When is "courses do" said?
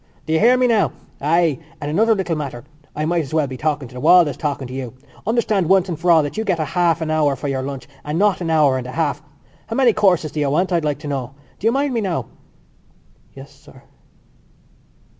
9.93-10.39